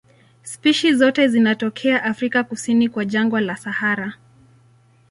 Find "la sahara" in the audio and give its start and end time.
3.41-4.13